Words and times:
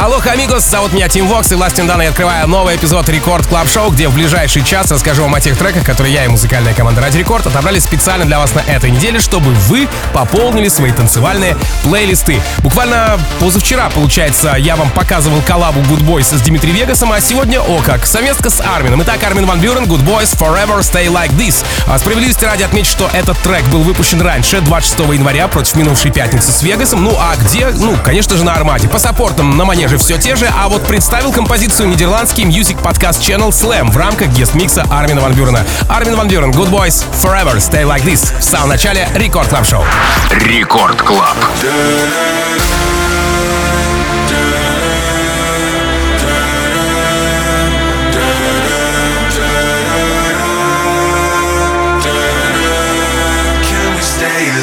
Алло, 0.00 0.18
амигос, 0.24 0.64
зовут 0.64 0.94
меня 0.94 1.08
Тим 1.08 1.26
Вокс, 1.26 1.52
и 1.52 1.54
властью 1.54 1.86
данной 1.86 2.08
открываю 2.08 2.48
новый 2.48 2.76
эпизод 2.76 3.06
Record 3.10 3.46
Club 3.46 3.68
Show, 3.68 3.90
где 3.90 4.08
в 4.08 4.14
ближайший 4.14 4.64
час 4.64 4.90
расскажу 4.90 5.24
вам 5.24 5.34
о 5.34 5.42
тех 5.42 5.58
треках, 5.58 5.84
которые 5.84 6.14
я 6.14 6.24
и 6.24 6.28
музыкальная 6.28 6.72
команда 6.72 7.02
Ради 7.02 7.18
Рекорд 7.18 7.46
отобрали 7.46 7.78
специально 7.80 8.24
для 8.24 8.38
вас 8.38 8.54
на 8.54 8.60
этой 8.60 8.90
неделе, 8.90 9.20
чтобы 9.20 9.52
вы 9.52 9.88
пополнили 10.14 10.68
свои 10.68 10.92
танцевальные 10.92 11.54
плейлисты. 11.82 12.40
Буквально 12.60 13.20
позавчера, 13.40 13.90
получается, 13.90 14.54
я 14.58 14.74
вам 14.74 14.88
показывал 14.88 15.42
коллабу 15.42 15.80
Good 15.80 16.02
Boys 16.06 16.34
с 16.34 16.40
Дмитрием 16.40 16.76
Вегасом, 16.76 17.12
а 17.12 17.20
сегодня, 17.20 17.60
о 17.60 17.82
как, 17.82 18.06
совместка 18.06 18.48
с 18.48 18.62
Армином. 18.62 19.02
Итак, 19.02 19.22
Армин 19.22 19.44
Ван 19.44 19.60
Бюрен, 19.60 19.84
Good 19.84 20.02
Boys, 20.02 20.34
Forever 20.34 20.78
Stay 20.78 21.08
Like 21.08 21.36
This. 21.36 21.62
А 21.86 21.98
справедливости 21.98 22.46
ради 22.46 22.62
отметить, 22.62 22.90
что 22.90 23.10
этот 23.12 23.38
трек 23.40 23.64
был 23.64 23.82
выпущен 23.82 24.22
раньше, 24.22 24.62
26 24.62 25.12
января, 25.12 25.46
против 25.48 25.74
минувшей 25.74 26.10
пятницы 26.10 26.52
с 26.52 26.62
Вегасом. 26.62 27.04
Ну 27.04 27.14
а 27.20 27.36
где? 27.36 27.66
Ну, 27.66 27.98
конечно 28.02 28.38
же, 28.38 28.44
на 28.44 28.54
Армаде. 28.54 28.88
По 28.88 28.98
саппортам 28.98 29.58
на 29.58 29.66
манеже 29.66 29.89
все 29.98 30.18
те 30.18 30.36
же, 30.36 30.48
а 30.56 30.68
вот 30.68 30.86
представил 30.86 31.32
композицию 31.32 31.88
нидерландский 31.88 32.44
Music 32.44 32.80
Podcast 32.80 33.20
Channel 33.20 33.48
Slam 33.48 33.90
в 33.90 33.96
рамках 33.96 34.28
guest-микса 34.28 34.84
Армина 34.90 35.20
Ван 35.20 35.32
Бюрена. 35.32 35.64
Армин 35.88 36.16
Ван 36.16 36.28
Бюрен, 36.28 36.50
Good 36.50 36.70
Boys, 36.70 37.04
Forever, 37.22 37.56
Stay 37.56 37.84
Like 37.84 38.04
This. 38.04 38.38
В 38.38 38.44
самом 38.44 38.68
начале 38.68 39.08
Record 39.14 39.48
Club 39.48 39.66
Show. 39.66 39.84
Record 40.30 41.00
Club. 41.02 41.36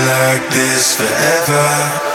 Like 0.08 0.50
this 0.50 0.96
forever? 0.96 2.07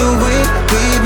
The 0.00 0.06
way 0.24 0.40
we've 0.72 0.99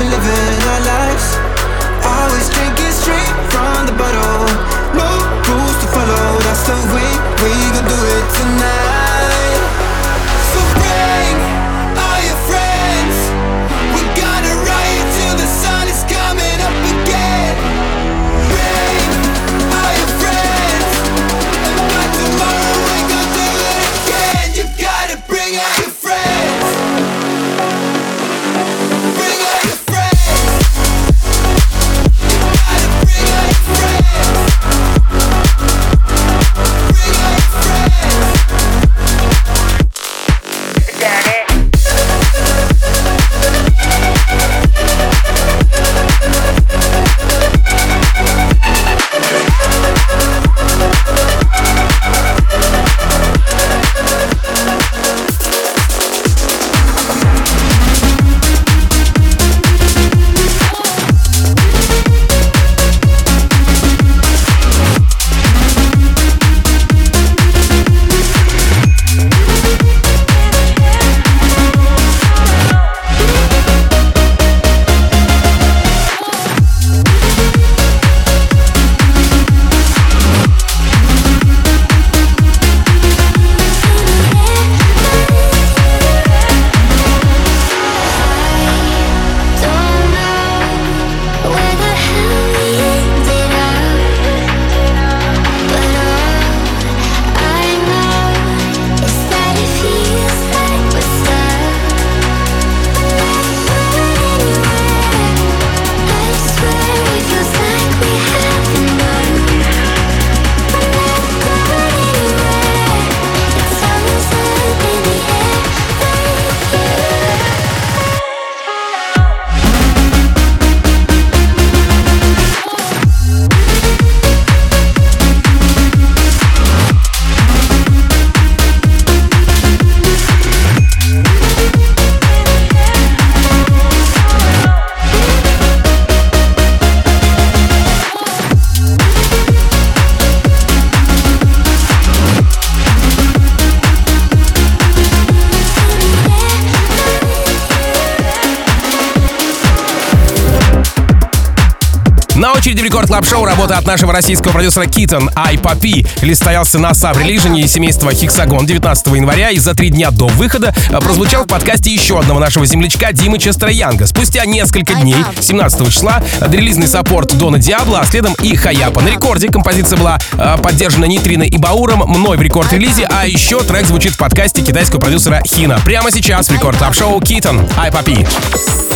очереди 153.15 153.21
в 153.21 153.25
Рекорд 153.25 153.25
Клаб 153.25 153.25
Шоу 153.25 153.45
работа 153.45 153.77
от 153.77 153.85
нашего 153.85 154.11
российского 154.13 154.51
продюсера 154.51 154.85
Китон 154.85 155.29
Ай 155.35 155.57
Папи. 155.57 156.05
Лист 156.21 156.41
стоялся 156.41 156.79
на 156.79 156.93
Саб 156.93 157.17
Релижине 157.17 157.67
семейства 157.67 158.11
Хексагон 158.13 158.65
19 158.65 159.07
января 159.07 159.51
и 159.51 159.57
за 159.57 159.73
три 159.73 159.89
дня 159.89 160.11
до 160.11 160.27
выхода 160.27 160.73
а, 160.91 160.99
прозвучал 160.99 161.45
в 161.45 161.47
подкасте 161.47 161.93
еще 161.93 162.19
одного 162.19 162.39
нашего 162.39 162.65
землячка 162.65 163.13
Димы 163.13 163.37
Честера 163.37 163.71
Янга. 163.71 164.07
Спустя 164.07 164.45
несколько 164.45 164.95
дней, 164.95 165.23
17 165.39 165.93
числа, 165.93 166.21
релизный 166.41 166.87
саппорт 166.87 167.37
Дона 167.37 167.57
Диабло, 167.57 167.99
а 168.01 168.05
следом 168.05 168.33
и 168.41 168.55
Хаяпа. 168.55 169.01
На 169.01 169.09
рекорде 169.09 169.49
композиция 169.49 169.97
была 169.97 170.17
а, 170.33 170.57
поддержана 170.57 171.05
Нитриной 171.05 171.47
и 171.47 171.57
Бауром, 171.57 172.03
мной 172.07 172.37
в 172.37 172.41
рекорд-релизе, 172.41 173.07
а 173.09 173.25
еще 173.25 173.63
трек 173.63 173.85
звучит 173.85 174.13
в 174.13 174.17
подкасте 174.17 174.61
китайского 174.61 174.99
продюсера 174.99 175.41
Хина. 175.45 175.79
Прямо 175.85 176.11
сейчас 176.11 176.49
в 176.49 176.51
Рекорд 176.51 176.77
Клаб 176.77 176.93
Шоу 176.93 177.21
Китон 177.21 177.67
Ай 177.77 177.91
Папи. 177.91 178.25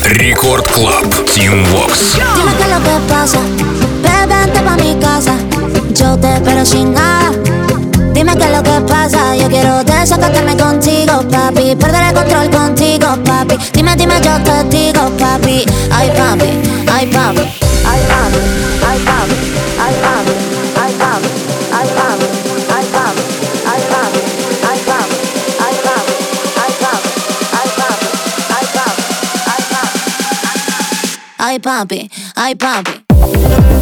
Рекорд 0.06 0.68
Клаб. 0.68 1.06
Тим 1.34 1.64
Вокс. 1.66 2.16
Dime 2.36 2.54
qué 2.58 2.64
es 2.64 2.70
lo 2.70 2.84
que 2.84 3.14
pasa, 3.14 3.40
vente 4.40 4.62
pa' 4.62 4.76
mi 4.78 4.96
casa, 5.00 5.34
yo 5.94 6.18
te 6.18 6.36
espero 6.36 6.66
sin 6.66 6.94
nada. 6.94 7.32
Dime 8.14 8.36
qué 8.36 8.46
es 8.46 8.52
lo 8.58 8.64
que 8.64 8.82
pasa, 8.88 9.36
yo 9.36 9.48
quiero 9.50 9.84
desacatarme 9.84 10.56
contigo, 10.58 11.24
papi, 11.30 11.76
perder 11.76 12.04
el 12.10 12.14
control 12.14 12.50
contigo, 12.50 13.08
papi. 13.24 13.56
Dime, 13.74 13.96
dime, 13.96 14.16
yo 14.22 14.42
te 14.44 14.64
digo, 14.76 15.02
papi, 15.18 15.66
papi, 15.66 15.66
ay 15.92 16.10
papi, 16.18 16.50
ay 16.94 17.08
papi, 17.08 17.42
ay 17.90 18.02
papi, 18.10 18.40
ay 18.90 19.00
papi, 19.08 19.36
ay 19.84 19.94
papi, 20.04 20.34
ay 20.82 20.94
papi, 21.00 21.30
ay 21.78 21.88
papi, 21.98 22.28
papi, 22.70 23.24
ay 23.72 23.82
papi, 23.90 24.22
ay 24.70 24.80
papi, 24.90 25.18
ay 25.60 25.76
papi, 25.86 26.14
ay 26.60 26.72
papi, 26.80 27.10
ay 27.58 27.70
papi, 29.60 30.00
ay 31.40 31.60
papi, 31.60 32.00
ay 32.36 32.56
papi. 32.56 33.79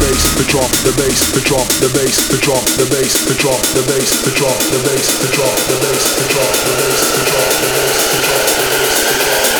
bass, 0.00 0.34
the 0.36 0.44
drop, 0.48 0.70
the 0.84 0.92
bass, 0.96 1.32
the 1.32 1.40
drop, 1.40 1.66
the 1.80 1.88
bass, 1.94 2.28
the 2.28 2.38
drop, 2.38 2.64
the 2.76 2.86
bass, 2.90 3.26
the 3.26 3.34
drop, 3.34 3.60
the 3.74 3.82
bass, 3.88 4.24
the 4.24 4.32
drop, 4.34 4.58
the 4.68 4.80
bass, 4.82 5.08
the 5.22 5.30
drop, 5.30 5.56
the 5.62 5.78
bass, 5.82 6.10
the 6.16 6.28
drop, 6.28 6.52
the 6.60 6.74
bass, 6.76 7.02
the 7.06 7.24
drop, 7.24 7.48
the 7.56 7.70
bass, 7.70 7.96
the 7.96 8.18
drop, 8.20 8.40
the 8.58 8.66
bass, 8.76 8.98
the 9.04 9.44
drop. 9.46 9.55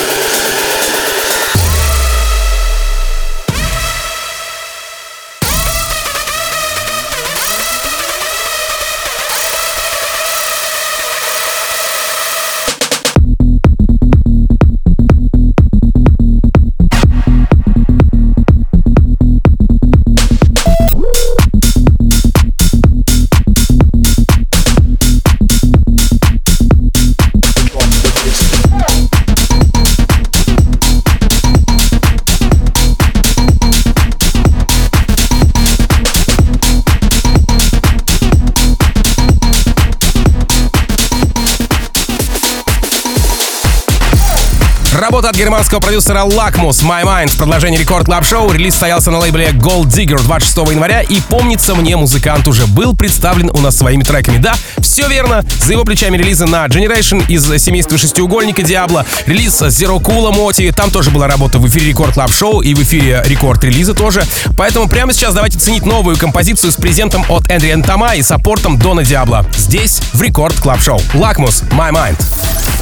От 45.29 45.35
германского 45.35 45.79
продюсера 45.79 46.19
Lacmus 46.19 46.83
My 46.83 47.03
Mind 47.03 47.27
в 47.27 47.37
продолжении 47.37 47.77
Record 47.77 48.05
Club 48.05 48.25
Show. 48.25 48.51
Релиз 48.51 48.73
состоялся 48.73 49.11
на 49.11 49.19
лейбле 49.19 49.47
Gold 49.47 49.87
Digger 49.87 50.21
26 50.21 50.57
января. 50.71 51.01
И 51.01 51.19
помнится 51.19 51.75
мне, 51.75 51.97
музыкант 51.97 52.47
уже 52.47 52.65
был 52.65 52.95
представлен 52.95 53.49
у 53.49 53.57
нас 53.59 53.75
своими 53.75 54.03
треками. 54.03 54.37
Да, 54.37 54.53
все 54.79 55.07
верно. 55.09 55.43
За 55.65 55.73
его 55.73 55.83
плечами 55.83 56.17
релизы 56.17 56.45
на 56.45 56.65
Generation 56.67 57.27
из 57.27 57.43
семейства 57.61 57.97
шестиугольника 57.97 58.61
Диабло. 58.63 59.05
Релиз 59.25 59.61
Zero 59.63 59.99
Cool 59.99 60.31
MOTi. 60.31 60.71
Там 60.71 60.91
тоже 60.91 61.09
была 61.09 61.27
работа 61.27 61.57
в 61.57 61.67
эфире 61.67 61.87
Record 61.87 62.13
Club 62.13 62.31
Show 62.31 62.61
и 62.61 62.73
в 62.73 62.83
эфире 62.83 63.21
Рекорд 63.25 63.63
релиза 63.63 63.93
тоже. 63.93 64.23
Поэтому 64.55 64.87
прямо 64.87 65.11
сейчас 65.11 65.33
давайте 65.33 65.59
ценить 65.59 65.85
новую 65.85 66.15
композицию 66.17 66.71
с 66.71 66.75
презентом 66.75 67.25
от 67.27 67.49
Эндриан 67.49 67.83
Тома 67.83 68.15
и 68.15 68.21
саппортом 68.21 68.77
Дона 68.77 69.03
Диабло. 69.03 69.45
Здесь 69.57 69.99
в 70.13 70.21
Record 70.21 70.57
Club 70.59 70.81
Show. 70.81 70.99
Lacmus 71.13 71.67
My 71.71 71.91
Mind. 71.91 72.17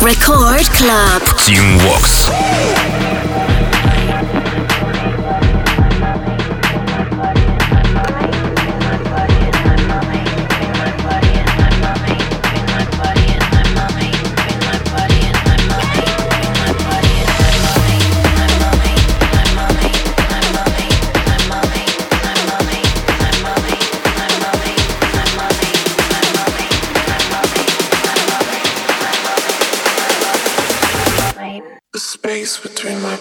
Record 0.02 0.70
Club. 0.78 1.24
Team 1.40 1.80
Vox. 1.80 2.35
Yeah. 2.38 3.45
space 32.16 32.58
between 32.58 33.02
my 33.02 33.20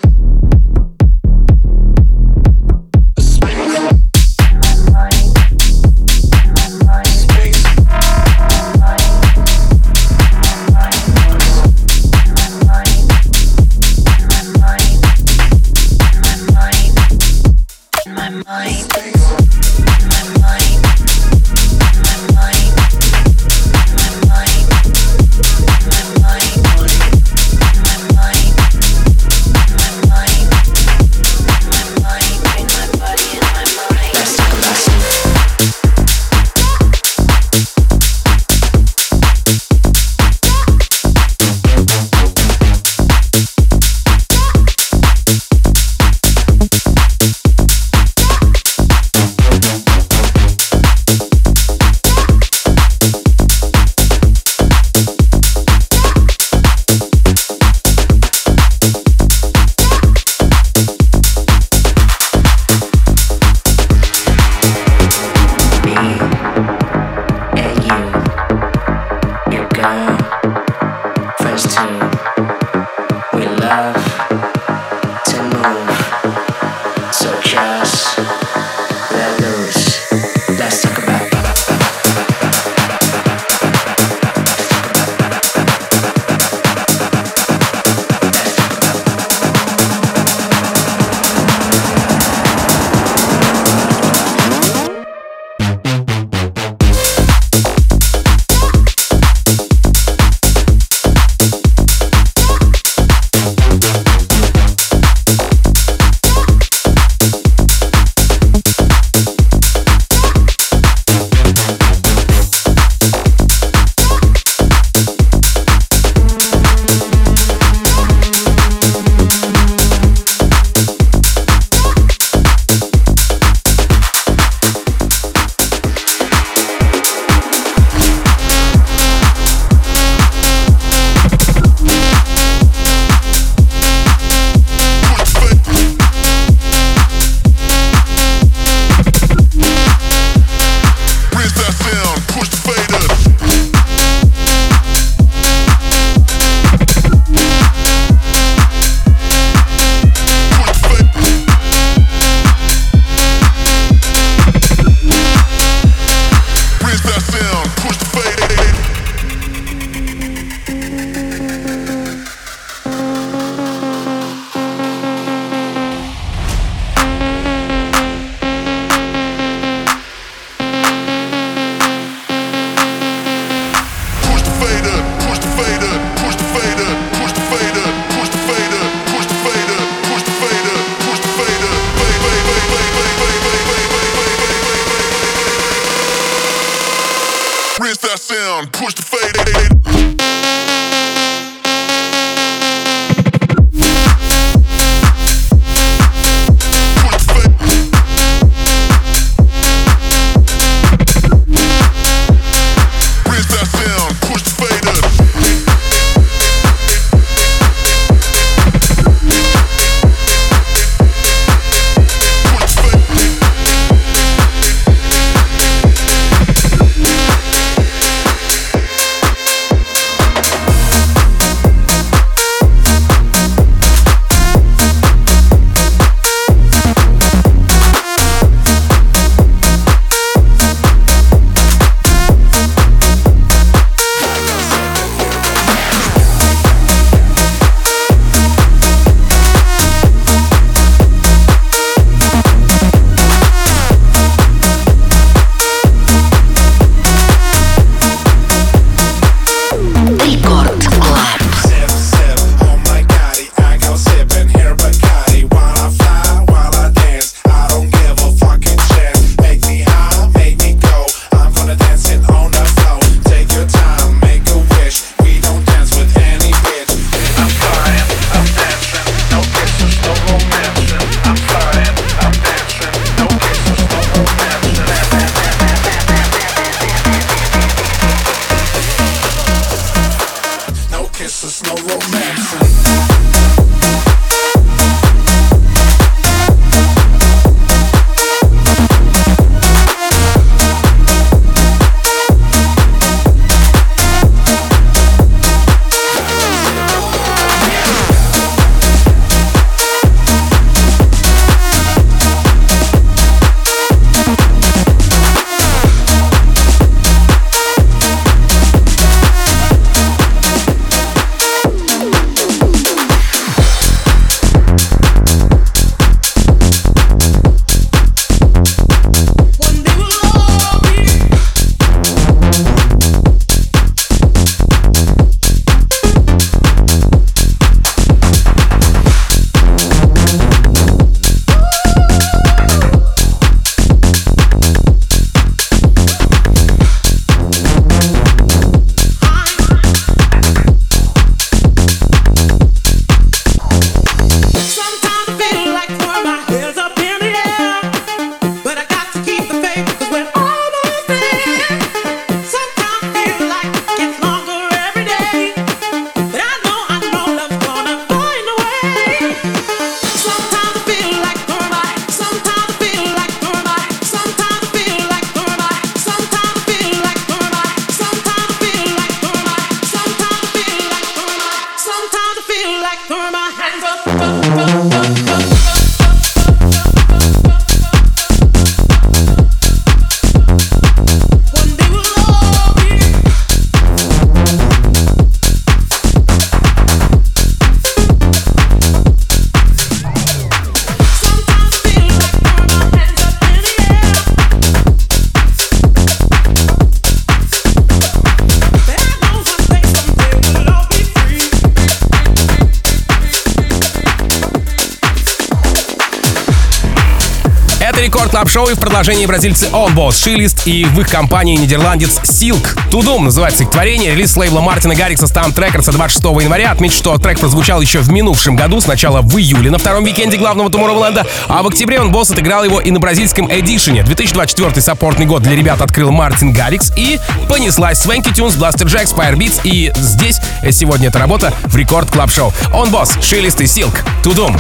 Club 408.95 409.07
Show 409.07 409.15
и 409.15 409.25
в 409.25 409.27
продолжении 409.27 409.27
бразильцы 409.27 409.67
Öwnboss, 409.73 410.23
Schillist 410.23 410.67
и 410.67 410.85
в 410.85 411.01
их 411.01 411.09
компании 411.09 411.57
нидерландец 411.57 412.21
Silk. 412.23 412.79
Тудум 412.91 413.25
называется 413.25 413.65
их 413.65 413.71
творение, 413.71 414.13
релиз 414.13 414.37
лейбла 414.37 414.61
Мартина 414.61 414.95
Гаррикса 414.95 415.27
STMPD 415.27 415.55
Records 415.55 415.91
26 415.91 416.25
января. 416.43 416.71
Отмечу, 416.71 416.99
что 416.99 417.19
трек 417.19 417.41
прозвучал 417.41 417.81
еще 417.81 417.99
в 417.99 418.11
минувшем 418.13 418.55
году, 418.55 418.81
сначала 418.81 419.21
в 419.21 419.37
июле 419.37 419.71
на 419.73 419.79
втором 419.79 420.05
викенде 420.05 420.37
главного 420.37 420.69
Tomorrowland, 420.69 421.27
а 421.49 421.63
в 421.65 421.67
октябре 421.67 422.01
Öwnboss 422.01 422.31
отыграл 422.31 422.63
его 422.63 422.81
и 422.81 422.93
на 422.93 423.01
бразильском 423.01 423.51
edition 423.51 423.93
е. 423.93 424.05
2024 424.05 424.81
саппортный 424.81 425.27
год 425.27 425.43
для 425.43 425.57
ребят 425.57 425.81
открыл 425.81 426.13
Мартин 426.13 426.53
Гаррикс 426.53 426.93
и 426.97 427.19
понеслась 427.49 428.05
Swanky 428.05 428.33
Tunes, 428.33 428.57
Blasterjaxx, 428.57 429.13
Firebeatz 429.13 429.61
и 429.65 429.93
здесь 429.97 430.41
сегодня 430.71 431.09
эта 431.09 431.19
работа 431.19 431.53
в 431.65 431.77
Record 431.77 432.13
Club 432.13 432.31
Show. 432.31 432.53
Öwnboss, 432.73 433.19
Schillist 433.21 433.61
и 433.61 433.65
Silk. 433.65 433.97
Тудум. 434.23 434.57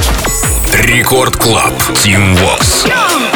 Рекорд 0.72 1.36
Клаб. 1.36 1.72
Team 2.02 2.36
Vox. 2.36 2.84
Come 2.84 3.33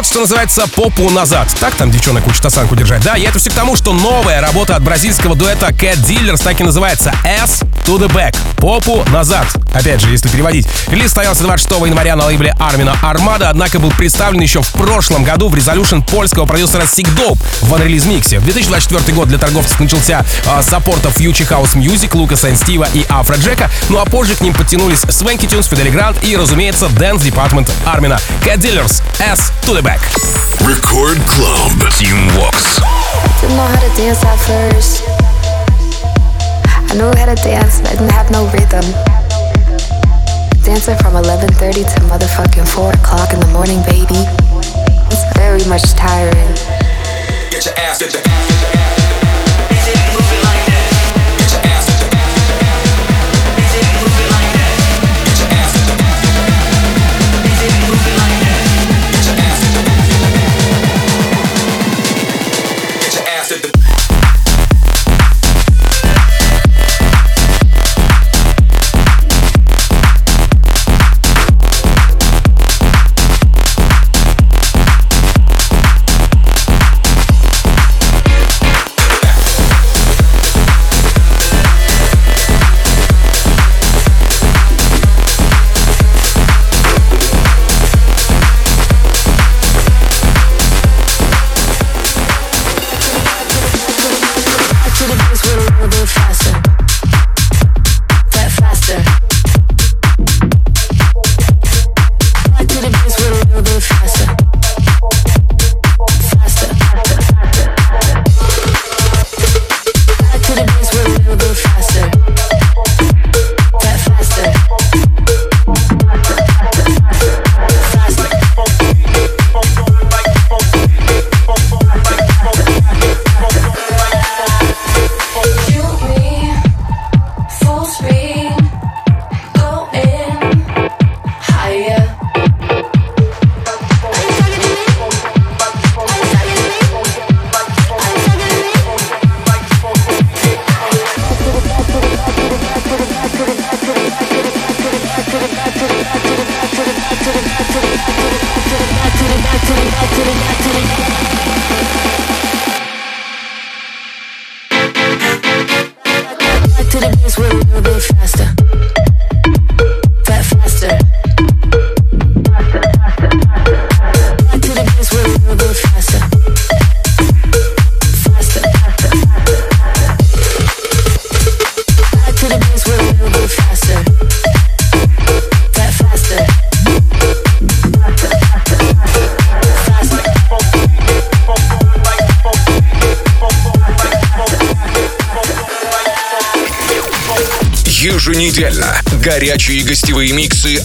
вперед, 0.00 0.06
что 0.06 0.20
называется, 0.20 0.66
попу 0.74 1.10
назад. 1.10 1.48
Так 1.60 1.74
там 1.74 1.90
девчонок 1.90 2.26
учат 2.26 2.44
осанку 2.46 2.76
держать, 2.76 3.02
да? 3.02 3.16
И 3.16 3.22
это 3.22 3.38
все 3.38 3.50
к 3.50 3.54
тому, 3.54 3.76
что 3.76 3.92
новая 3.92 4.40
работа 4.40 4.76
от 4.76 4.82
бразильского 4.82 5.34
дуэта 5.34 5.68
Cat 5.68 5.98
Dealers 6.06 6.42
так 6.42 6.60
и 6.60 6.64
называется 6.64 7.12
S 7.24 7.62
to 7.86 7.98
the 7.98 8.08
back. 8.08 8.36
Попу 8.56 9.04
назад. 9.10 9.46
Опять 9.74 10.00
же, 10.00 10.10
если 10.10 10.28
переводить. 10.28 10.66
Релиз 10.88 11.06
состоялся 11.06 11.42
26 11.42 11.86
января 11.86 12.16
на 12.16 12.26
лейбле 12.26 12.54
Армина 12.58 12.96
Армада, 13.02 13.50
однако 13.50 13.78
был 13.78 13.90
представлен 13.90 14.40
еще 14.40 14.62
в 14.62 14.72
прошлом 14.72 15.24
году 15.24 15.48
в 15.48 15.54
Resolution 15.54 16.04
польского 16.04 16.46
продюсера 16.46 16.82
Unrelease 16.82 18.06
миксе. 18.06 18.38
В 18.38 18.44
2024 18.44 19.16
год 19.16 19.28
для 19.28 19.38
торговцев 19.38 19.78
начался 19.80 20.24
а, 20.46 20.62
с 20.62 20.66
саппорта 20.66 21.08
Future 21.08 21.48
House 21.48 21.74
Music, 21.74 22.10
Лукаса 22.16 22.54
Стива 22.56 22.88
и 22.94 23.04
Афро 23.08 23.36
Джека, 23.36 23.70
ну 23.88 23.98
а 23.98 24.04
позже 24.04 24.34
к 24.34 24.40
ним 24.40 24.54
подтянулись 24.54 25.00
Свенки 25.10 25.46
Тюнс, 25.46 25.66
Фидели 25.66 25.90
Грант 25.90 26.22
и, 26.22 26.36
разумеется, 26.36 26.86
Dance 26.86 27.22
Department 27.22 27.70
Армина. 27.84 28.20
Cat 28.44 28.58
Dealers, 28.58 29.02
S 29.18 29.52
to 29.66 29.74
the 29.74 29.82
back. 29.82 29.89
Record 29.90 31.18
Club. 31.26 31.90
Team 31.98 32.14
Vox. 32.38 32.78
Didn't 33.40 33.56
know 33.56 33.66
how 33.66 33.80
to 33.80 33.90
dance 33.96 34.22
at 34.22 34.38
first. 34.38 35.02
I 36.90 36.94
knew 36.94 37.10
how 37.18 37.26
to 37.26 37.34
dance, 37.42 37.80
but 37.80 37.90
I 37.90 37.92
didn't 37.94 38.12
have 38.12 38.30
no 38.30 38.46
rhythm. 38.54 38.86
Dancing 40.62 40.96
from 40.98 41.16
11:30 41.16 41.82
to 41.82 42.00
motherfucking 42.06 42.68
4 42.68 42.92
o'clock 42.92 43.32
in 43.32 43.40
the 43.40 43.48
morning, 43.48 43.82
baby. 43.82 44.22
It's 45.10 45.24
very 45.36 45.64
much 45.64 45.82
tiring. 45.94 46.54
Get 47.50 47.64
your 47.64 47.74
ass, 47.78 47.98
get 47.98 48.12
your 48.12 48.22
ass, 48.22 48.46
get 48.46 48.62
your 48.62 48.76
ass. 48.76 48.79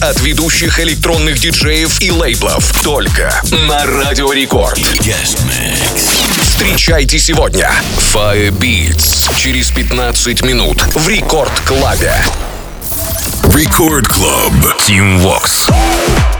От 0.00 0.20
ведущих 0.20 0.80
электронных 0.80 1.38
диджеев 1.38 2.00
и 2.00 2.10
лейблов. 2.10 2.82
Только 2.82 3.40
на 3.50 3.84
Радио 3.84 4.32
Рекорд. 4.32 4.78
Встречайте 6.42 7.18
сегодня 7.18 7.70
Firebeatz 7.96 9.28
через 9.36 9.70
15 9.70 10.42
минут 10.42 10.82
в 10.94 11.08
Record 11.08 11.52
Club 11.60 12.14
е. 13.54 13.67
Record 13.67 14.08
Club. 14.08 14.52
Tim 14.86 15.22
Vox. 15.22 16.35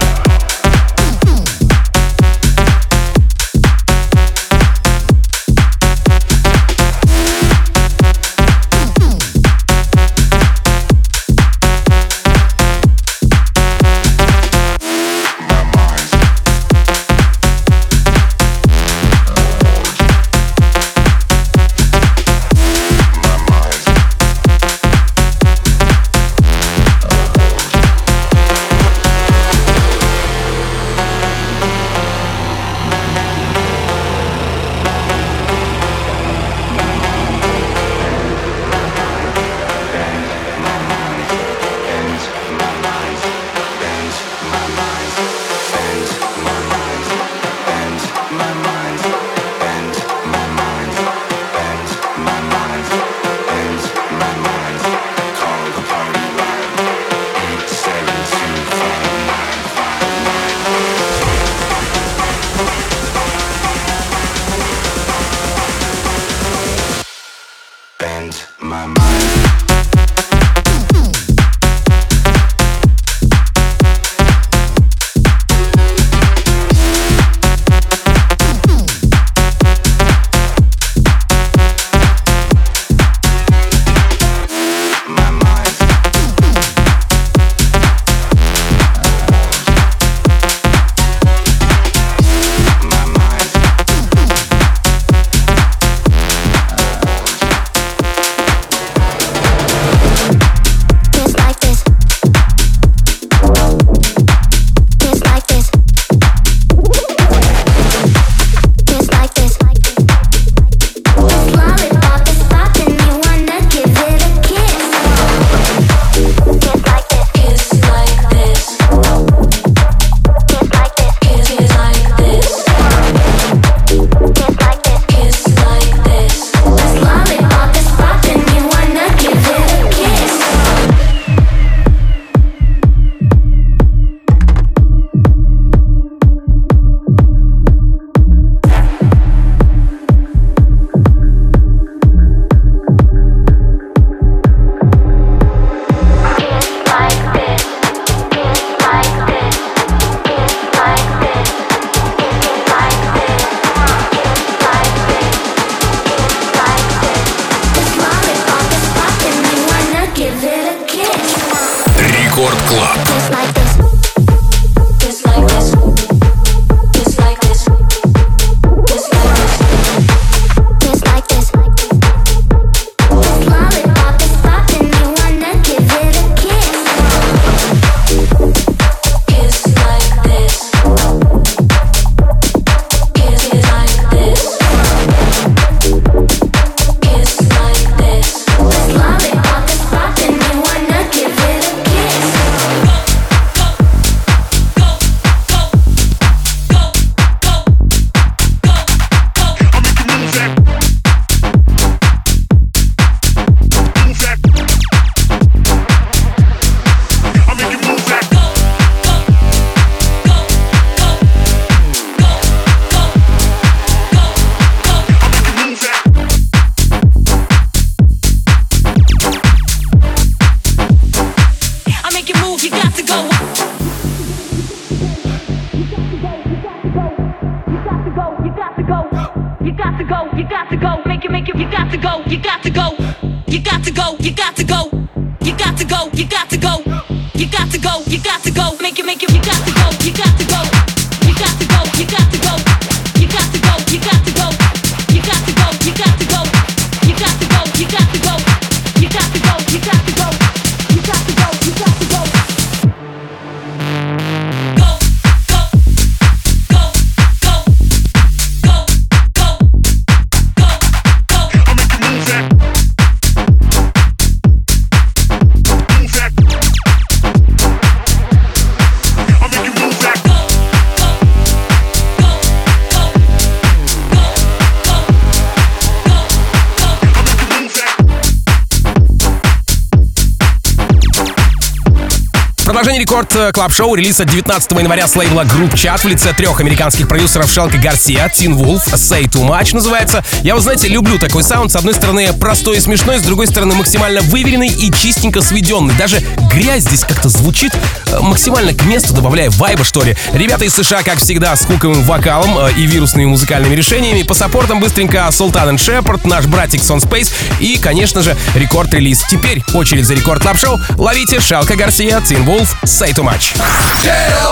Рекорд 283.17 283.37
э, 283.37 283.53
Club 283.53 283.73
Show 283.73 283.95
релиз 283.95 284.21
от 284.21 284.29
19 284.29 284.73
января 284.73 285.07
с 285.07 285.17
лейбла 285.17 285.45
Group 285.45 285.73
Chat 285.73 286.01
в 286.01 286.05
лице 286.05 286.35
трех 286.35 286.61
американских 286.61 287.09
продюсеров 287.09 287.51
Шелка 287.51 287.79
Гарсия, 287.79 288.29
Teen 288.29 288.55
Wolf, 288.55 288.87
Say 288.89 289.23
Too 289.23 289.49
Much 289.49 289.75
называется. 289.75 290.23
Я, 290.43 290.55
вы 290.55 290.61
знаете, 290.61 290.89
люблю 290.89 291.19
такой 291.19 291.43
саунд. 291.43 291.73
С 291.73 291.77
одной 291.77 291.95
стороны, 291.95 292.31
простой 292.35 292.77
и 292.77 292.81
смешной, 292.81 293.19
с 293.19 293.23
другой 293.23 293.47
стороны, 293.47 293.75
максимально 293.75 294.21
выверенный 294.21 294.69
и 294.69 294.93
чистенько 294.93 295.41
сведенный. 295.41 295.95
Даже 295.95 296.21
грязь 296.53 296.83
здесь 296.83 297.05
как-то 297.05 297.31
звучит 297.31 297.73
э, 298.09 298.19
максимально 298.21 298.75
к 298.75 298.85
месту, 298.85 299.15
добавляя 299.15 299.49
вайба, 299.49 299.85
что 299.85 300.03
ли. 300.03 300.15
Ребята 300.35 300.67
из 300.67 300.75
США, 300.75 301.03
как 301.03 301.19
всегда, 301.19 301.57
с 301.57 301.65
хуковым 301.65 302.03
вокалом 302.03 302.59
э, 302.59 302.73
и 302.77 302.85
вирусными 302.85 303.25
музыкальными 303.25 303.75
решениями. 303.75 304.25
По 304.25 304.35
саппортам 304.35 304.79
быстренько 304.79 305.27
Султан 305.33 305.79
Шепард, 305.79 306.27
наш 306.27 306.45
братик 306.45 306.83
Сон 306.83 306.99
Space 306.99 307.33
и, 307.61 307.79
конечно 307.79 308.21
же, 308.21 308.37
рекорд-релиз. 308.55 309.25
Теперь 309.31 309.63
очередь 309.73 310.05
за 310.05 310.13
Record 310.13 310.43
Club 310.43 310.59
Show 310.59 310.79
Ловите 310.99 311.41
Шелка 311.41 311.77
Гарсия, 311.77 312.21
Teen 312.21 312.45
Wolf, 312.45 312.77
Say 312.85 313.06
play 313.07 313.13
too 313.13 313.23
much. 313.23 313.55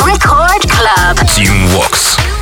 Record 0.07 0.69
Club. 0.71 1.17
Team 1.29 1.77
Walks. 1.77 2.34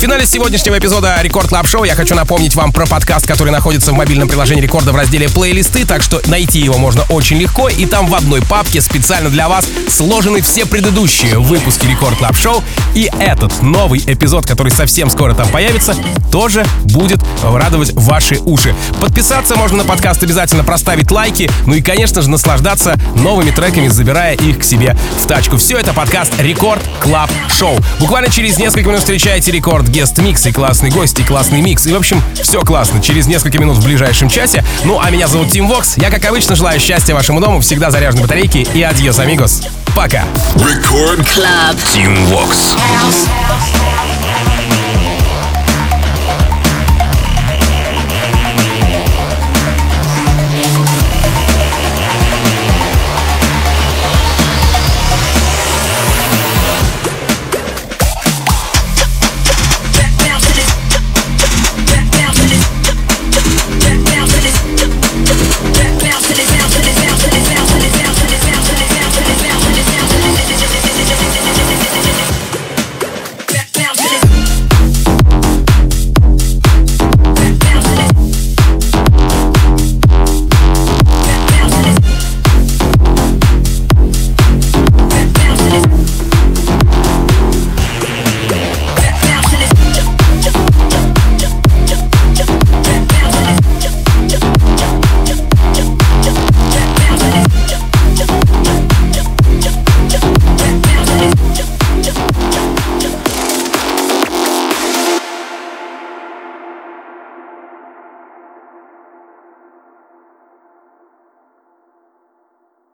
В 0.00 0.02
финале 0.02 0.24
сегодняшнего 0.24 0.78
эпизода 0.78 1.18
Record 1.20 1.48
Club 1.48 1.68
Show 1.68 1.84
я 1.84 1.94
хочу 1.94 2.14
напомнить 2.14 2.54
вам 2.54 2.72
про 2.72 2.86
подкаст, 2.86 3.26
который 3.26 3.50
находится 3.50 3.92
в 3.92 3.94
мобильном 3.94 4.28
приложении 4.28 4.62
Рекорда 4.62 4.92
в 4.92 4.96
разделе 4.96 5.28
плейлисты, 5.28 5.84
так 5.84 6.00
что 6.00 6.22
найти 6.24 6.58
его 6.58 6.78
можно 6.78 7.02
очень 7.10 7.36
легко, 7.36 7.68
и 7.68 7.84
там 7.84 8.06
в 8.06 8.14
одной 8.14 8.40
папке 8.40 8.80
специально 8.80 9.28
для 9.28 9.46
вас 9.46 9.66
сложены 9.90 10.40
все 10.40 10.64
предыдущие 10.64 11.38
выпуски 11.38 11.84
Record 11.84 12.16
Club 12.16 12.34
Show, 12.34 12.64
и 12.94 13.10
этот 13.18 13.60
новый 13.60 14.02
эпизод, 14.06 14.46
который 14.46 14.72
совсем 14.72 15.10
скоро 15.10 15.34
там 15.34 15.46
появится, 15.50 15.94
тоже 16.32 16.64
будет 16.84 17.22
радовать 17.42 17.92
ваши 17.92 18.38
уши. 18.38 18.74
Подписаться 19.02 19.54
можно 19.56 19.82
на 19.82 19.84
подкаст, 19.84 20.22
обязательно 20.22 20.64
проставить 20.64 21.10
лайки, 21.10 21.50
ну 21.66 21.74
и, 21.74 21.82
конечно 21.82 22.22
же, 22.22 22.30
наслаждаться 22.30 22.98
новыми 23.16 23.50
треками, 23.50 23.88
забирая 23.88 24.34
их 24.34 24.60
к 24.60 24.64
себе 24.64 24.96
в 25.18 25.26
тачку. 25.26 25.58
Все 25.58 25.76
это 25.76 25.92
подкаст 25.92 26.32
Record 26.38 26.80
Club 27.00 27.30
Show. 27.50 27.76
Буквально 27.98 28.30
через 28.30 28.56
несколько 28.56 28.88
минут 28.88 29.00
встречаете 29.00 29.50
Record 29.50 29.89
Guest 29.90 30.18
Mix 30.18 30.46
и 30.46 30.52
классный 30.52 30.90
гость, 30.90 31.18
и 31.18 31.24
классный 31.24 31.60
микс. 31.60 31.86
И, 31.86 31.92
в 31.92 31.96
общем, 31.96 32.22
все 32.34 32.60
классно. 32.62 33.02
Через 33.02 33.26
несколько 33.26 33.58
минут 33.58 33.76
в 33.78 33.84
ближайшем 33.84 34.28
часе. 34.28 34.64
Ну, 34.84 35.00
а 35.00 35.10
меня 35.10 35.26
зовут 35.26 35.50
Тим 35.50 35.66
Вокс. 35.66 35.96
Я, 35.96 36.10
как 36.10 36.24
обычно, 36.24 36.54
желаю 36.54 36.78
счастья 36.78 37.14
вашему 37.14 37.40
дому, 37.40 37.60
всегда 37.60 37.90
заряженной 37.90 38.22
батарейки 38.22 38.66
и 38.72 38.82
адьос, 38.82 39.18
амигос. 39.18 39.62
Пока. 39.96 40.24
Record 40.54 41.26
Club. 41.26 41.76
Team 41.92 42.16
Vox. 42.28 42.76
House. 42.76 43.28